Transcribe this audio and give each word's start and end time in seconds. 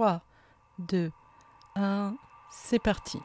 3, 0.00 0.22
2, 0.78 1.10
1, 1.76 2.14
c'est 2.50 2.78
parti. 2.78 3.18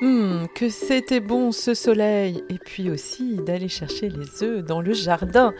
Hum, 0.00 0.46
que 0.54 0.68
c'était 0.68 1.18
bon 1.18 1.50
ce 1.50 1.74
soleil 1.74 2.44
et 2.48 2.58
puis 2.58 2.88
aussi 2.88 3.34
d'aller 3.34 3.66
chercher 3.66 4.08
les 4.08 4.44
œufs 4.44 4.62
dans 4.64 4.80
le 4.80 4.92
jardin. 4.92 5.52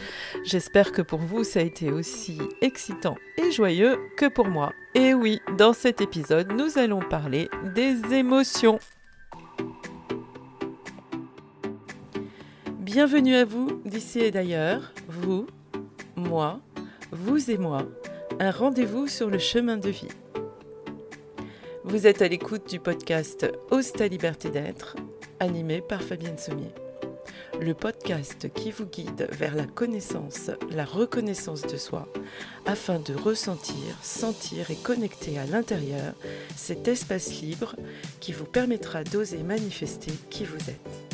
J'espère 0.45 0.93
que 0.93 1.03
pour 1.03 1.19
vous 1.19 1.43
ça 1.43 1.59
a 1.59 1.65
été 1.65 1.91
aussi 1.91 2.39
excitant 2.61 3.17
et 3.37 3.51
joyeux 3.51 3.99
que 4.17 4.27
pour 4.27 4.47
moi. 4.47 4.73
Et 4.95 5.13
oui, 5.13 5.41
dans 5.59 5.73
cet 5.73 6.01
épisode, 6.01 6.53
nous 6.53 6.79
allons 6.79 7.01
parler 7.01 7.49
des 7.75 8.15
émotions. 8.15 8.79
Bienvenue 12.79 13.35
à 13.35 13.45
vous 13.45 13.83
d'ici 13.85 14.21
et 14.21 14.31
d'ailleurs, 14.31 14.93
vous, 15.09 15.49
moi, 16.15 16.61
vous 17.11 17.51
et 17.51 17.59
moi, 17.59 17.83
un 18.39 18.51
rendez-vous 18.51 19.09
sur 19.09 19.31
le 19.31 19.39
chemin 19.39 19.77
de 19.77 19.89
vie. 19.89 20.09
Vous 21.85 22.07
êtes 22.07 22.21
à 22.21 22.29
l'écoute 22.29 22.69
du 22.69 22.81
podcast 22.81 23.47
Ose 23.71 23.93
ta 23.93 24.09
liberté 24.09 24.51
d'être, 24.51 24.97
animé 25.41 25.81
par 25.81 26.03
Fabienne 26.03 26.37
Sommier. 26.37 26.73
Le 27.61 27.73
podcast 27.73 28.53
qui 28.53 28.71
vous 28.71 28.85
guide 28.85 29.29
vers 29.33 29.55
la 29.55 29.65
connaissance, 29.65 30.51
la 30.71 30.85
reconnaissance 30.85 31.63
de 31.63 31.79
soi, 31.79 32.09
afin 32.67 32.99
de 32.99 33.15
ressentir, 33.15 33.97
sentir 34.03 34.71
et 34.71 34.77
connecter 34.77 35.39
à 35.39 35.47
l'intérieur 35.47 36.13
cet 36.57 36.89
espace 36.89 37.41
libre 37.41 37.75
qui 38.21 38.33
vous 38.33 38.45
permettra 38.45 39.05
d'oser 39.05 39.43
manifester 39.43 40.13
qui 40.29 40.45
vous 40.45 40.71
êtes. 40.71 41.06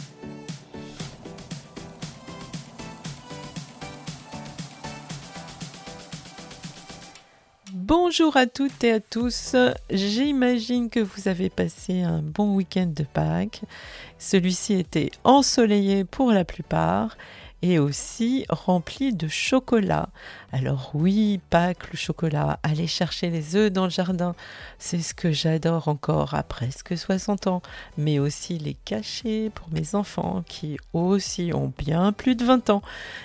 Bonjour 7.85 8.37
à 8.37 8.47
toutes 8.47 8.85
et 8.85 8.93
à 8.93 9.01
tous. 9.01 9.57
J'imagine 9.91 10.88
que 10.88 11.01
vous 11.01 11.27
avez 11.27 11.51
passé 11.51 12.02
un 12.02 12.23
bon 12.23 12.55
week-end 12.55 12.87
de 12.87 13.02
Pâques. 13.02 13.63
Celui-ci 14.21 14.74
était 14.74 15.11
ensoleillé 15.24 16.05
pour 16.05 16.30
la 16.30 16.45
plupart 16.45 17.16
et 17.61 17.80
aussi 17.80 18.47
rempli 18.49 19.13
de 19.13 19.27
chocolat. 19.27 20.11
Alors 20.52 20.93
oui, 20.95 21.41
Pâques, 21.51 21.91
le 21.91 21.97
chocolat, 21.97 22.61
aller 22.63 22.87
chercher 22.87 23.30
les 23.30 23.57
œufs 23.57 23.73
dans 23.73 23.85
le 23.85 23.91
jardin, 23.91 24.37
c'est 24.79 25.01
ce 25.01 25.13
que 25.13 25.33
j'adore 25.33 25.89
encore 25.89 26.35
à 26.35 26.45
presque 26.45 26.96
60 26.96 27.49
ans, 27.49 27.63
mais 27.99 28.21
aussi 28.21 28.59
les 28.59 28.74
cacher 28.74 29.51
pour 29.51 29.69
mes 29.73 29.96
enfants 29.96 30.45
qui 30.46 30.77
aussi 30.93 31.51
ont 31.52 31.73
bien 31.77 32.13
plus 32.13 32.37
de 32.37 32.45
20 32.45 32.71
ans. 32.71 32.83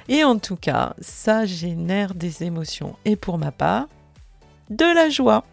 Et 0.09 0.23
en 0.23 0.39
tout 0.39 0.55
cas, 0.55 0.95
ça 0.99 1.45
génère 1.45 2.15
des 2.15 2.43
émotions. 2.43 2.95
Et 3.05 3.15
pour 3.15 3.37
ma 3.37 3.51
part, 3.51 3.85
de 4.69 4.85
la 4.85 5.09
joie. 5.09 5.43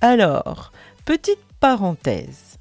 Alors, 0.00 0.72
petite 1.04 1.42
parenthèse, 1.60 2.58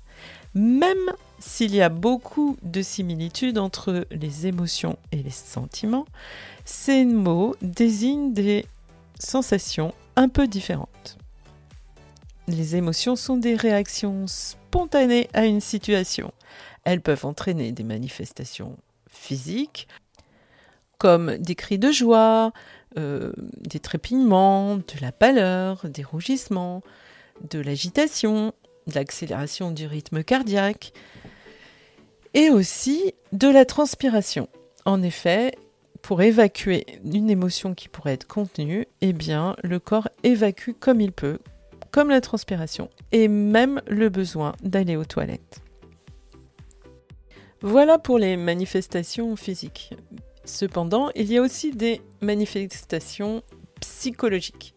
même 0.54 1.12
s'il 1.40 1.74
y 1.74 1.82
a 1.82 1.90
beaucoup 1.90 2.58
de 2.62 2.82
similitudes 2.82 3.58
entre 3.58 4.06
les 4.12 4.48
émotions 4.48 4.98
et 5.12 5.18
les 5.18 5.32
sentiments, 5.32 6.06
ces 6.66 7.04
mots 7.06 7.56
désignent 7.62 8.34
des 8.34 8.66
sensations 9.20 9.94
un 10.16 10.30
peu 10.30 10.48
différentes. 10.48 11.18
Les 12.48 12.76
émotions 12.76 13.16
sont 13.16 13.38
des 13.38 13.56
réactions 13.56 14.26
spontanées 14.28 15.30
à 15.34 15.46
une 15.46 15.62
situation. 15.62 16.32
Elles 16.84 17.02
peuvent 17.02 17.26
entraîner 17.26 17.72
des 17.72 17.84
manifestations 17.84 18.78
physiques, 19.10 19.88
comme 20.98 21.38
des 21.38 21.56
cris 21.56 21.80
de 21.80 21.92
joie, 21.92 22.52
euh, 22.98 23.32
des 23.38 23.80
trépignements, 23.80 24.78
de 24.78 25.02
la 25.02 25.12
pâleur, 25.12 25.88
des 25.90 26.04
rougissements, 26.04 26.82
de 27.50 27.60
l'agitation, 27.60 28.54
de 28.88 28.96
l'accélération 28.96 29.72
du 29.72 29.88
rythme 29.88 30.24
cardiaque 30.24 30.94
et 32.34 32.50
aussi 32.50 33.14
de 33.32 33.48
la 33.48 33.66
transpiration. 33.66 34.48
En 34.86 35.04
effet, 35.04 35.54
pour 36.02 36.22
évacuer 36.22 36.86
une 37.06 37.30
émotion 37.30 37.74
qui 37.74 37.88
pourrait 37.88 38.14
être 38.14 38.28
contenue, 38.28 38.88
eh 39.02 39.14
bien, 39.14 39.56
le 39.64 39.80
corps 39.80 40.10
évacue 40.24 40.72
comme 40.80 41.02
il 41.02 41.12
peut, 41.12 41.40
comme 41.92 42.10
la 42.10 42.22
transpiration, 42.22 42.90
et 43.12 43.28
même 43.28 43.82
le 43.88 44.10
besoin 44.10 44.54
d'aller 44.64 44.96
aux 44.96 45.06
toilettes. 45.06 45.62
Voilà 47.62 48.00
pour 48.00 48.18
les 48.18 48.38
manifestations 48.38 49.36
physiques. 49.36 49.94
Cependant, 50.52 51.12
il 51.16 51.32
y 51.32 51.38
a 51.38 51.42
aussi 51.42 51.72
des 51.72 52.02
manifestations 52.20 53.42
psychologiques, 53.80 54.76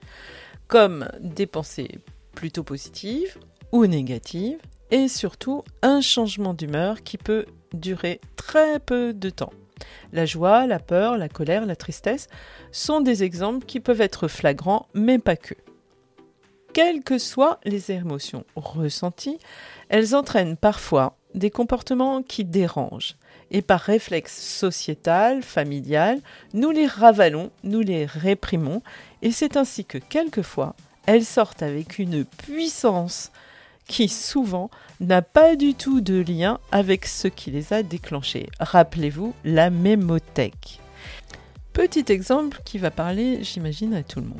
comme 0.68 1.08
des 1.18 1.46
pensées 1.46 1.98
plutôt 2.36 2.62
positives 2.62 3.36
ou 3.72 3.84
négatives, 3.86 4.60
et 4.92 5.08
surtout 5.08 5.64
un 5.82 6.00
changement 6.00 6.54
d'humeur 6.54 7.02
qui 7.02 7.18
peut 7.18 7.44
durer 7.72 8.20
très 8.36 8.78
peu 8.78 9.12
de 9.12 9.30
temps. 9.30 9.52
La 10.12 10.26
joie, 10.26 10.68
la 10.68 10.78
peur, 10.78 11.18
la 11.18 11.28
colère, 11.28 11.66
la 11.66 11.74
tristesse 11.74 12.28
sont 12.70 13.00
des 13.00 13.24
exemples 13.24 13.66
qui 13.66 13.80
peuvent 13.80 14.00
être 14.00 14.28
flagrants, 14.28 14.86
mais 14.94 15.18
pas 15.18 15.36
que. 15.36 15.54
Quelles 16.72 17.02
que 17.02 17.18
soient 17.18 17.58
les 17.64 17.90
émotions 17.90 18.44
ressenties, 18.54 19.38
elles 19.88 20.14
entraînent 20.14 20.56
parfois 20.56 21.18
des 21.34 21.50
comportements 21.50 22.22
qui 22.22 22.44
dérangent, 22.44 23.16
et 23.50 23.62
par 23.62 23.80
réflexe 23.80 24.40
sociétal, 24.40 25.42
familial, 25.42 26.20
nous 26.54 26.70
les 26.70 26.86
ravalons, 26.86 27.50
nous 27.62 27.80
les 27.80 28.06
réprimons, 28.06 28.82
et 29.22 29.30
c'est 29.30 29.56
ainsi 29.56 29.84
que 29.84 29.98
quelquefois, 29.98 30.74
elles 31.06 31.24
sortent 31.24 31.62
avec 31.62 31.98
une 31.98 32.24
puissance 32.24 33.30
qui 33.86 34.08
souvent 34.08 34.70
n'a 35.00 35.22
pas 35.22 35.56
du 35.56 35.74
tout 35.74 36.00
de 36.00 36.18
lien 36.20 36.58
avec 36.72 37.06
ce 37.06 37.28
qui 37.28 37.50
les 37.50 37.72
a 37.72 37.82
déclenchées. 37.82 38.48
Rappelez-vous 38.58 39.34
la 39.44 39.70
mémothèque. 39.70 40.80
Petit 41.72 42.04
exemple 42.08 42.60
qui 42.64 42.78
va 42.78 42.90
parler, 42.90 43.42
j'imagine, 43.42 43.94
à 43.94 44.02
tout 44.02 44.20
le 44.20 44.28
monde. 44.28 44.38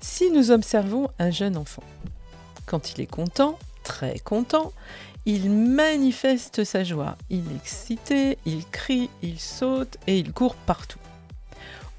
Si 0.00 0.30
nous 0.30 0.50
observons 0.50 1.08
un 1.18 1.30
jeune 1.30 1.56
enfant, 1.56 1.84
quand 2.66 2.92
il 2.92 3.00
est 3.00 3.06
content, 3.10 3.58
très 3.82 4.18
content, 4.18 4.72
il 5.26 5.50
manifeste 5.50 6.64
sa 6.64 6.84
joie. 6.84 7.16
Il 7.28 7.50
est 7.52 7.56
excité, 7.56 8.38
il 8.46 8.66
crie, 8.66 9.10
il 9.22 9.38
saute 9.38 9.98
et 10.06 10.18
il 10.18 10.32
court 10.32 10.54
partout. 10.54 10.98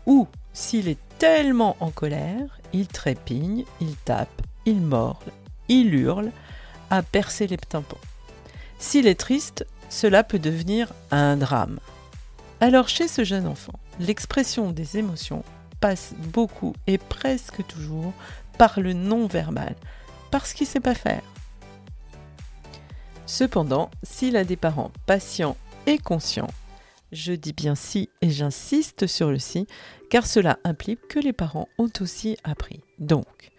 Ou, 0.05 0.27
s'il 0.53 0.87
est 0.87 0.99
tellement 1.19 1.77
en 1.79 1.91
colère, 1.91 2.59
il 2.73 2.87
trépigne, 2.87 3.63
il 3.79 3.95
tape, 3.95 4.41
il 4.65 4.81
morle, 4.81 5.31
il 5.67 5.93
hurle, 5.93 6.31
à 6.89 7.03
percer 7.03 7.47
les 7.47 7.57
tympans. 7.57 7.97
S'il 8.79 9.07
est 9.07 9.19
triste, 9.19 9.65
cela 9.89 10.23
peut 10.23 10.39
devenir 10.39 10.91
un 11.11 11.37
drame. 11.37 11.79
Alors 12.59 12.89
chez 12.89 13.07
ce 13.07 13.23
jeune 13.23 13.47
enfant, 13.47 13.79
l'expression 13.99 14.71
des 14.71 14.97
émotions 14.97 15.43
passe 15.79 16.13
beaucoup 16.17 16.73
et 16.87 16.97
presque 16.97 17.65
toujours 17.67 18.13
par 18.57 18.79
le 18.79 18.93
non-verbal, 18.93 19.75
parce 20.31 20.53
qu'il 20.53 20.65
ne 20.65 20.71
sait 20.71 20.79
pas 20.79 20.95
faire. 20.95 21.21
Cependant, 23.31 23.89
s'il 24.03 24.35
a 24.35 24.43
des 24.43 24.57
parents 24.57 24.91
patients 25.05 25.55
et 25.87 25.97
conscients, 25.97 26.49
je 27.13 27.31
dis 27.31 27.53
bien 27.53 27.75
si 27.75 28.09
et 28.21 28.29
j'insiste 28.29 29.07
sur 29.07 29.31
le 29.31 29.39
si, 29.39 29.67
car 30.09 30.27
cela 30.27 30.59
implique 30.65 31.07
que 31.07 31.17
les 31.17 31.31
parents 31.31 31.69
ont 31.77 31.89
aussi 32.01 32.35
appris. 32.43 32.81
Donc, 32.99 33.51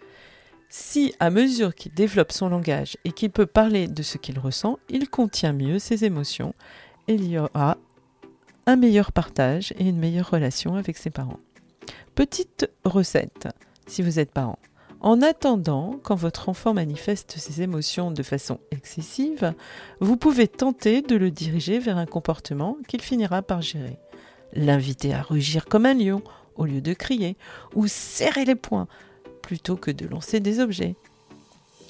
si 0.69 1.15
à 1.19 1.31
mesure 1.31 1.73
qu'il 1.73 1.91
développe 1.91 2.31
son 2.31 2.49
langage 2.49 2.97
et 3.03 3.11
qu'il 3.11 3.31
peut 3.31 3.47
parler 3.47 3.87
de 3.87 4.03
ce 4.03 4.19
qu'il 4.19 4.37
ressent, 4.37 4.77
il 4.89 5.09
contient 5.09 5.53
mieux 5.53 5.79
ses 5.79 6.05
émotions, 6.05 6.53
il 7.07 7.27
y 7.27 7.39
aura 7.39 7.79
un 8.67 8.75
meilleur 8.75 9.11
partage 9.11 9.73
et 9.79 9.89
une 9.89 9.97
meilleure 9.97 10.29
relation 10.29 10.75
avec 10.75 10.97
ses 10.97 11.09
parents. 11.09 11.39
Petite 12.13 12.69
recette, 12.85 13.47
si 13.87 14.03
vous 14.03 14.19
êtes 14.19 14.33
parent. 14.33 14.59
En 15.03 15.21
attendant, 15.21 15.99
quand 16.01 16.15
votre 16.15 16.47
enfant 16.47 16.73
manifeste 16.73 17.35
ses 17.37 17.61
émotions 17.61 18.09
de 18.09 18.23
façon 18.23 18.61
excessive, 18.71 19.53
vous 19.99 20.15
pouvez 20.15 20.47
tenter 20.47 21.01
de 21.01 21.17
le 21.17 21.29
diriger 21.29 21.77
vers 21.77 21.97
un 21.97 22.05
comportement 22.05 22.77
qu'il 22.87 23.01
finira 23.01 23.41
par 23.41 23.61
gérer. 23.61 23.99
L'inviter 24.53 25.13
à 25.13 25.21
rugir 25.21 25.65
comme 25.65 25.85
un 25.85 25.93
lion 25.93 26.23
au 26.55 26.65
lieu 26.65 26.79
de 26.79 26.93
crier, 26.93 27.35
ou 27.75 27.87
serrer 27.87 28.45
les 28.45 28.55
poings 28.55 28.87
plutôt 29.41 29.75
que 29.75 29.91
de 29.91 30.07
lancer 30.07 30.39
des 30.39 30.61
objets, 30.61 30.95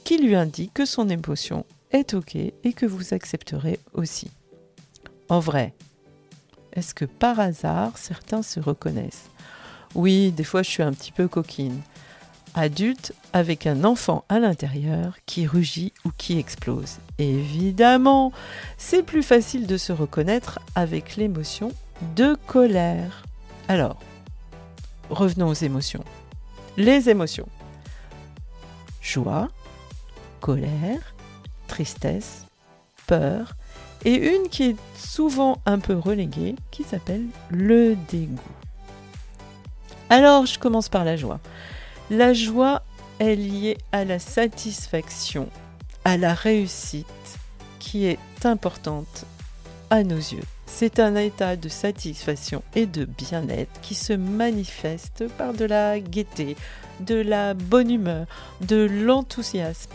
qui 0.03 0.17
lui 0.17 0.33
indique 0.33 0.73
que 0.73 0.85
son 0.85 1.07
émotion 1.07 1.65
est 1.91 2.15
OK 2.15 2.35
et 2.35 2.73
que 2.73 2.87
vous 2.87 3.13
accepterez 3.13 3.79
aussi. 3.93 4.31
En 5.29 5.39
vrai, 5.39 5.75
est-ce 6.71 6.95
que 6.95 7.05
par 7.05 7.39
hasard 7.39 7.95
certains 7.97 8.41
se 8.41 8.59
reconnaissent? 8.59 9.29
Oui, 9.93 10.31
des 10.31 10.43
fois 10.43 10.63
je 10.63 10.69
suis 10.71 10.83
un 10.83 10.93
petit 10.93 11.11
peu 11.11 11.27
coquine 11.27 11.79
adulte 12.55 13.13
avec 13.33 13.67
un 13.67 13.83
enfant 13.83 14.25
à 14.29 14.39
l'intérieur 14.39 15.17
qui 15.25 15.47
rugit 15.47 15.93
ou 16.05 16.11
qui 16.17 16.37
explose. 16.37 16.97
Évidemment, 17.17 18.31
c'est 18.77 19.03
plus 19.03 19.23
facile 19.23 19.67
de 19.67 19.77
se 19.77 19.91
reconnaître 19.91 20.59
avec 20.75 21.15
l'émotion 21.15 21.71
de 22.15 22.35
colère. 22.47 23.23
Alors, 23.67 23.99
revenons 25.09 25.47
aux 25.47 25.53
émotions. 25.53 26.03
les 26.77 27.09
émotions. 27.09 27.47
Joie, 29.01 29.49
colère, 30.41 31.13
tristesse, 31.67 32.45
peur, 33.07 33.53
et 34.05 34.15
une 34.15 34.49
qui 34.49 34.63
est 34.63 34.75
souvent 34.97 35.59
un 35.65 35.79
peu 35.79 35.95
reléguée, 35.95 36.55
qui 36.71 36.83
s'appelle 36.83 37.25
le 37.49 37.95
dégoût. 38.09 38.39
Alors, 40.09 40.45
je 40.45 40.59
commence 40.59 40.89
par 40.89 41.03
la 41.03 41.15
joie. 41.15 41.39
La 42.15 42.31
joie 42.31 42.83
est 43.17 43.35
liée 43.35 43.75
à 43.91 44.05
la 44.05 44.19
satisfaction, 44.19 45.49
à 46.05 46.15
la 46.15 46.35
réussite, 46.35 47.07
qui 47.79 48.05
est 48.05 48.19
importante 48.43 49.25
à 49.89 50.03
nos 50.03 50.17
yeux. 50.17 50.43
C'est 50.67 50.99
un 50.99 51.15
état 51.15 51.55
de 51.55 51.69
satisfaction 51.69 52.61
et 52.75 52.85
de 52.85 53.05
bien-être 53.05 53.81
qui 53.81 53.95
se 53.95 54.13
manifeste 54.13 55.27
par 55.39 55.55
de 55.55 55.65
la 55.65 55.99
gaieté, 55.99 56.55
de 56.99 57.15
la 57.15 57.55
bonne 57.55 57.89
humeur, 57.89 58.27
de 58.61 58.83
l'enthousiasme. 58.83 59.89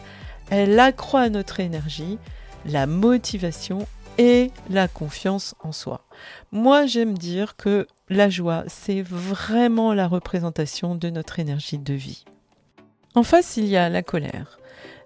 Elle 0.51 0.81
accroît 0.81 1.29
notre 1.29 1.61
énergie, 1.61 2.19
la 2.67 2.89
motivation 2.89 3.87
et 4.19 4.51
la 4.69 4.89
confiance 4.89 5.55
en 5.61 5.73
soi. 5.73 6.05
Moi, 6.53 6.87
j'aime 6.87 7.17
dire 7.17 7.57
que 7.57 7.87
la 8.09 8.29
joie, 8.29 8.65
c'est 8.67 9.01
vraiment 9.01 9.95
la 9.95 10.09
représentation 10.09 10.95
de 10.97 11.09
notre 11.09 11.39
énergie 11.39 11.79
de 11.79 11.95
vie. 11.95 12.25
En 13.15 13.23
face, 13.23 13.57
il 13.57 13.67
y 13.67 13.77
a 13.77 13.89
la 13.89 14.03
colère. 14.03 14.59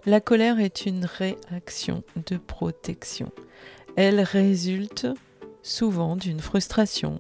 La 0.07 0.21
colère 0.21 0.59
est 0.59 0.87
une 0.87 1.05
réaction 1.05 2.03
de 2.27 2.37
protection. 2.37 3.31
Elle 3.97 4.21
résulte 4.21 5.07
souvent 5.63 6.17
d'une 6.17 6.41
frustration, 6.41 7.19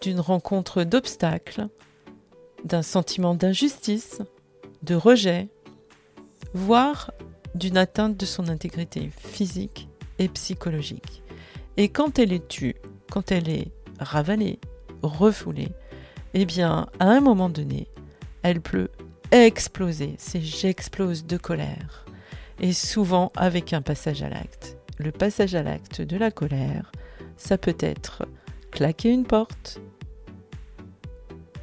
d'une 0.00 0.20
rencontre 0.20 0.82
d'obstacles, 0.82 1.68
d'un 2.64 2.82
sentiment 2.82 3.34
d'injustice, 3.34 4.22
de 4.82 4.94
rejet, 4.94 5.48
voire 6.54 7.10
d'une 7.54 7.76
atteinte 7.76 8.16
de 8.16 8.26
son 8.26 8.48
intégrité 8.48 9.10
physique 9.16 9.88
et 10.18 10.28
psychologique. 10.28 11.22
Et 11.76 11.88
quand 11.88 12.18
elle 12.18 12.32
est 12.32 12.48
tue, 12.48 12.76
quand 13.10 13.32
elle 13.32 13.48
est 13.48 13.72
ravalée, 13.98 14.58
refoulée, 15.02 15.70
eh 16.34 16.44
bien, 16.44 16.86
à 16.98 17.06
un 17.06 17.20
moment 17.20 17.48
donné, 17.48 17.88
elle 18.42 18.60
peut 18.60 18.88
exploser. 19.30 20.14
C'est 20.18 20.40
j'explose 20.40 21.26
de 21.26 21.36
colère. 21.36 22.04
Et 22.60 22.72
souvent 22.72 23.32
avec 23.36 23.72
un 23.72 23.82
passage 23.82 24.22
à 24.22 24.28
l'acte. 24.28 24.76
Le 24.98 25.10
passage 25.10 25.54
à 25.54 25.62
l'acte 25.62 26.00
de 26.00 26.16
la 26.16 26.30
colère, 26.30 26.92
ça 27.36 27.58
peut 27.58 27.76
être 27.80 28.26
claquer 28.70 29.10
une 29.10 29.24
porte, 29.24 29.80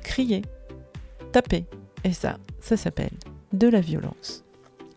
crier, 0.04 0.42
taper. 1.32 1.66
Et 2.04 2.14
ça, 2.14 2.38
ça 2.60 2.76
s'appelle 2.76 3.18
de 3.54 3.68
la 3.68 3.82
violence. 3.82 4.44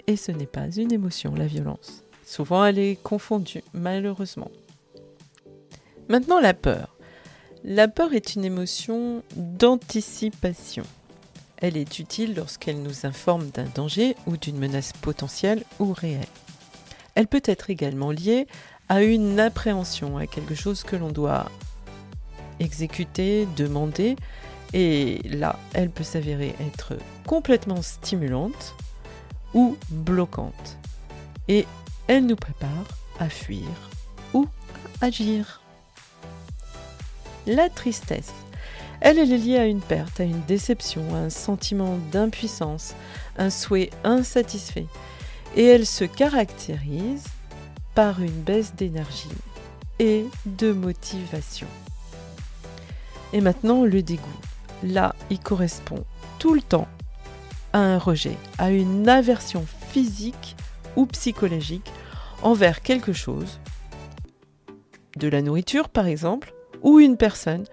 Et 0.07 0.17
ce 0.17 0.33
n'est 0.33 0.47
pas 0.47 0.71
une 0.71 0.93
émotion, 0.93 1.35
la 1.35 1.47
violence. 1.47 2.04
Souvent, 2.25 2.65
elle 2.65 2.79
est 2.79 2.97
confondue, 3.03 3.63
malheureusement. 3.73 4.51
Maintenant, 6.09 6.41
la 6.41 6.55
peur. 6.55 6.97
La 7.65 7.89
peur 7.89 8.13
est 8.13 8.35
une 8.35 8.45
émotion 8.45 9.23
d'anticipation. 9.37 10.85
Elle 11.57 11.77
est 11.77 11.99
utile 11.99 12.35
lorsqu'elle 12.35 12.83
nous 12.83 13.07
informe 13.07 13.49
d'un 13.49 13.65
danger 13.75 14.17
ou 14.27 14.37
d'une 14.37 14.59
menace 14.59 14.93
potentielle 14.93 15.65
ou 15.79 15.93
réelle. 15.93 16.27
Elle 17.15 17.27
peut 17.27 17.43
être 17.45 17.71
également 17.71 18.11
liée 18.11 18.47
à 18.89 19.03
une 19.03 19.41
appréhension, 19.41 20.19
à 20.19 20.27
quelque 20.27 20.55
chose 20.55 20.83
que 20.83 20.97
l'on 20.97 21.11
doit 21.11 21.51
exécuter, 22.61 23.49
demander, 23.57 24.17
et 24.73 25.21
là, 25.25 25.59
elle 25.73 25.91
peut 25.91 26.05
s'avérer 26.05 26.55
être 26.61 26.95
complètement 27.27 27.81
stimulante 27.81 28.75
ou 29.55 29.77
bloquante. 29.89 30.77
Elle 32.09 32.27
nous 32.27 32.37
prépare 32.37 32.87
à 33.19 33.29
fuir 33.29 33.69
ou 34.33 34.47
à 35.01 35.07
agir. 35.07 35.61
La 37.47 37.69
tristesse. 37.69 38.33
Elle, 39.01 39.19
est 39.19 39.27
liée 39.27 39.59
à 39.59 39.67
une 39.67 39.83
perte, 39.83 40.21
à 40.21 40.25
une 40.25 40.41
déception, 40.43 41.15
à 41.15 41.19
un 41.19 41.31
sentiment 41.31 41.99
d'impuissance, 42.11 42.95
un 43.37 43.51
souhait 43.51 43.91
insatisfait. 44.03 44.87
Et 45.57 45.67
elle 45.67 45.87
se 45.87 46.05
caractérise 46.05 47.25
par 47.95 48.23
une 48.23 48.43
baisse 48.43 48.75
d'énergie 48.75 49.29
et 49.99 50.25
de 50.47 50.73
motivation. 50.73 51.69
Et 53.33 53.41
maintenant, 53.41 53.85
le 53.85 54.03
dégoût. 54.03 54.41
Là, 54.83 55.15
il 55.31 55.39
correspond 55.39 56.05
tout 56.39 56.55
le 56.55 56.63
temps 56.63 56.89
à 57.73 57.79
un 57.79 57.99
rejet, 57.99 58.37
à 58.59 58.71
une 58.71 59.09
aversion 59.09 59.67
physique 59.91 60.57
ou 60.97 61.07
psychologique 61.07 61.91
envers 62.43 62.83
quelque 62.83 63.13
chose, 63.13 63.61
de 65.17 65.29
la 65.29 65.43
nourriture 65.43 65.89
par 65.89 66.07
exemple, 66.07 66.55
ou 66.83 67.01
une 67.01 67.17
personne 67.17 67.65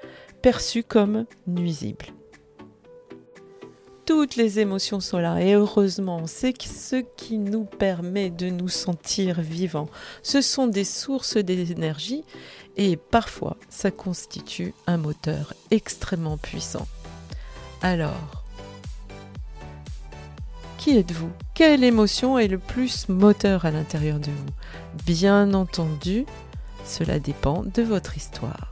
perçue 0.42 0.84
comme 0.84 1.26
nuisible. 1.48 2.08
Toutes 4.06 4.36
les 4.36 4.60
émotions 4.60 5.00
sont 5.00 5.20
là 5.20 5.40
et 5.42 5.54
heureusement, 5.54 6.26
c'est 6.26 6.60
ce 6.62 6.98
qui 7.16 7.38
nous 7.38 7.66
permet 7.66 8.30
de 8.30 8.50
nous 8.50 8.68
sentir 8.68 9.42
vivants. 9.42 9.90
Ce 10.24 10.42
sont 10.42 10.68
des 10.68 10.84
sources 10.84 11.38
d'énergie 11.38 12.24
et 12.78 12.98
parfois 12.98 13.58
ça 13.70 13.92
constitue 13.92 14.74
un 14.88 14.98
moteur 14.98 15.54
extrêmement 15.70 16.38
puissant. 16.38 16.88
Alors, 17.82 18.41
qui 20.82 20.98
êtes-vous? 20.98 21.30
Quelle 21.54 21.84
émotion 21.84 22.40
est 22.40 22.48
le 22.48 22.58
plus 22.58 23.08
moteur 23.08 23.66
à 23.66 23.72
l'intérieur 23.72 24.18
de 24.18 24.32
vous? 24.32 25.04
Bien 25.06 25.54
entendu, 25.54 26.26
cela 26.86 27.20
dépend 27.20 27.62
de 27.62 27.84
votre 27.84 28.18
histoire. 28.18 28.68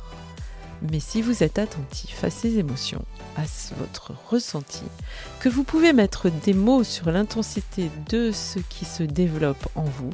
Mais 0.91 0.99
si 0.99 1.21
vous 1.21 1.43
êtes 1.43 1.59
attentif 1.59 2.23
à 2.23 2.31
ces 2.31 2.57
émotions, 2.57 3.05
à 3.37 3.43
votre 3.77 4.13
ressenti, 4.27 4.85
que 5.39 5.49
vous 5.49 5.63
pouvez 5.63 5.93
mettre 5.93 6.31
des 6.31 6.55
mots 6.55 6.83
sur 6.83 7.11
l'intensité 7.11 7.91
de 8.09 8.31
ce 8.31 8.57
qui 8.57 8.85
se 8.85 9.03
développe 9.03 9.67
en 9.75 9.83
vous, 9.83 10.09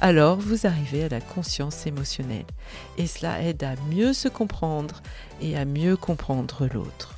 alors 0.00 0.38
vous 0.38 0.66
arrivez 0.66 1.04
à 1.04 1.08
la 1.08 1.20
conscience 1.20 1.86
émotionnelle. 1.86 2.46
Et 2.96 3.06
cela 3.06 3.40
aide 3.44 3.62
à 3.62 3.76
mieux 3.94 4.12
se 4.12 4.26
comprendre 4.26 5.02
et 5.40 5.56
à 5.56 5.64
mieux 5.64 5.96
comprendre 5.96 6.66
l'autre. 6.74 7.17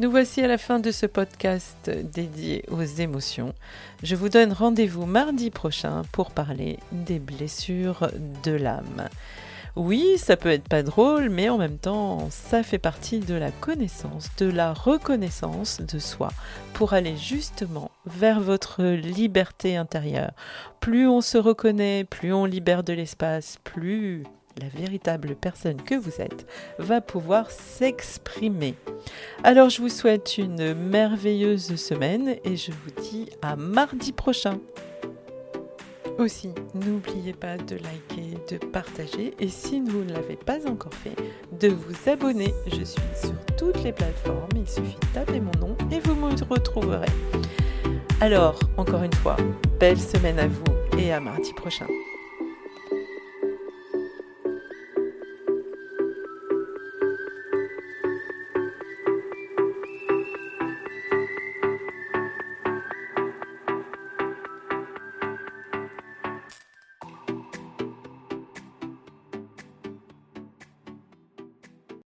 Nous 0.00 0.10
voici 0.10 0.42
à 0.42 0.48
la 0.48 0.58
fin 0.58 0.80
de 0.80 0.90
ce 0.90 1.06
podcast 1.06 1.88
dédié 1.88 2.64
aux 2.68 2.82
émotions. 2.82 3.54
Je 4.02 4.16
vous 4.16 4.28
donne 4.28 4.52
rendez-vous 4.52 5.06
mardi 5.06 5.50
prochain 5.50 6.02
pour 6.10 6.32
parler 6.32 6.80
des 6.90 7.20
blessures 7.20 8.10
de 8.42 8.50
l'âme. 8.50 9.08
Oui, 9.76 10.18
ça 10.18 10.36
peut 10.36 10.50
être 10.50 10.68
pas 10.68 10.82
drôle, 10.82 11.30
mais 11.30 11.48
en 11.48 11.58
même 11.58 11.78
temps, 11.78 12.26
ça 12.30 12.64
fait 12.64 12.78
partie 12.78 13.20
de 13.20 13.34
la 13.34 13.52
connaissance, 13.52 14.30
de 14.38 14.50
la 14.50 14.72
reconnaissance 14.72 15.80
de 15.80 16.00
soi, 16.00 16.30
pour 16.72 16.92
aller 16.92 17.16
justement 17.16 17.92
vers 18.04 18.40
votre 18.40 18.82
liberté 18.82 19.76
intérieure. 19.76 20.32
Plus 20.80 21.06
on 21.06 21.20
se 21.20 21.38
reconnaît, 21.38 22.02
plus 22.02 22.32
on 22.32 22.46
libère 22.46 22.82
de 22.82 22.92
l'espace, 22.92 23.58
plus 23.62 24.24
la 24.60 24.68
véritable 24.68 25.34
personne 25.34 25.82
que 25.82 25.94
vous 25.94 26.20
êtes, 26.20 26.46
va 26.78 27.00
pouvoir 27.00 27.50
s'exprimer. 27.50 28.74
Alors 29.42 29.68
je 29.68 29.80
vous 29.80 29.88
souhaite 29.88 30.38
une 30.38 30.74
merveilleuse 30.74 31.76
semaine 31.76 32.36
et 32.44 32.56
je 32.56 32.70
vous 32.70 33.02
dis 33.02 33.28
à 33.42 33.56
mardi 33.56 34.12
prochain. 34.12 34.60
Aussi, 36.18 36.50
n'oubliez 36.74 37.32
pas 37.32 37.56
de 37.56 37.74
liker, 37.74 38.38
de 38.48 38.58
partager 38.58 39.34
et 39.40 39.48
si 39.48 39.80
vous 39.80 40.04
ne 40.04 40.12
l'avez 40.12 40.36
pas 40.36 40.68
encore 40.68 40.94
fait, 40.94 41.16
de 41.58 41.68
vous 41.68 42.08
abonner. 42.08 42.54
Je 42.68 42.84
suis 42.84 43.02
sur 43.20 43.34
toutes 43.56 43.82
les 43.82 43.92
plateformes, 43.92 44.48
il 44.54 44.68
suffit 44.68 44.96
de 45.00 45.06
taper 45.12 45.40
mon 45.40 45.52
nom 45.60 45.76
et 45.90 45.98
vous 45.98 46.14
me 46.14 46.30
retrouverez. 46.48 47.10
Alors, 48.20 48.60
encore 48.76 49.02
une 49.02 49.12
fois, 49.12 49.36
belle 49.80 50.00
semaine 50.00 50.38
à 50.38 50.46
vous 50.46 50.64
et 50.98 51.12
à 51.12 51.18
mardi 51.18 51.52
prochain. 51.52 51.86